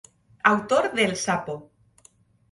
Autor 0.51 0.87
de 0.95 1.05
El 1.09 1.13
Sapo. 1.15 1.55